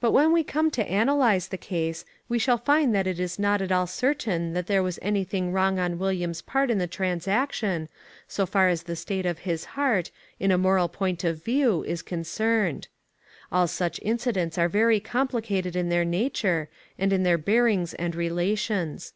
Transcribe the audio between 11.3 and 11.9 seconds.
view,